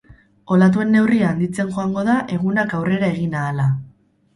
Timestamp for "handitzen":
1.35-1.71